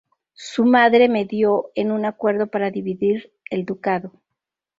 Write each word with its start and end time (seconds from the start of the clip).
Su 0.33 0.65
madre 0.65 1.07
medió 1.09 1.69
en 1.75 1.91
un 1.91 2.05
acuerdo 2.05 2.47
para 2.47 2.71
dividir 2.71 3.31
el 3.51 3.65
ducado. 3.65 4.13